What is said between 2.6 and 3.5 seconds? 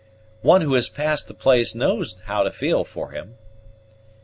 for him."